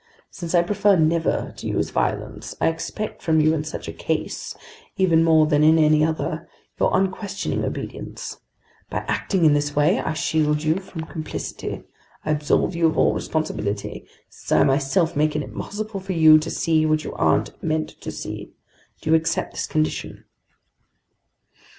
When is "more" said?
5.23-5.45